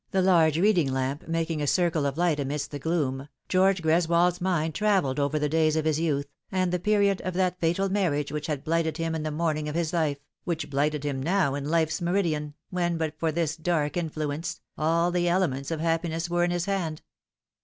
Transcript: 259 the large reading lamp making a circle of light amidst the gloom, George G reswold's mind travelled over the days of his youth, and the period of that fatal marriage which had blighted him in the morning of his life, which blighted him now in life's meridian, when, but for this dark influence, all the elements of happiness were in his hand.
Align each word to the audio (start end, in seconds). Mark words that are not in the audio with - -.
259 0.13 0.23
the 0.23 0.31
large 0.31 0.57
reading 0.63 0.91
lamp 0.91 1.27
making 1.27 1.61
a 1.61 1.67
circle 1.67 2.07
of 2.07 2.17
light 2.17 2.39
amidst 2.39 2.71
the 2.71 2.79
gloom, 2.79 3.29
George 3.47 3.83
G 3.83 3.87
reswold's 3.87 4.41
mind 4.41 4.73
travelled 4.73 5.19
over 5.19 5.37
the 5.37 5.47
days 5.47 5.75
of 5.75 5.85
his 5.85 5.99
youth, 5.99 6.25
and 6.51 6.71
the 6.71 6.79
period 6.79 7.21
of 7.21 7.35
that 7.35 7.59
fatal 7.61 7.87
marriage 7.87 8.31
which 8.31 8.47
had 8.47 8.63
blighted 8.63 8.97
him 8.97 9.13
in 9.13 9.21
the 9.21 9.29
morning 9.29 9.69
of 9.69 9.75
his 9.75 9.93
life, 9.93 10.17
which 10.43 10.71
blighted 10.71 11.03
him 11.05 11.21
now 11.21 11.53
in 11.53 11.69
life's 11.69 12.01
meridian, 12.01 12.55
when, 12.71 12.97
but 12.97 13.13
for 13.19 13.31
this 13.31 13.55
dark 13.55 13.95
influence, 13.95 14.59
all 14.75 15.11
the 15.11 15.29
elements 15.29 15.69
of 15.69 15.79
happiness 15.79 16.27
were 16.31 16.43
in 16.43 16.49
his 16.49 16.65
hand. 16.65 17.03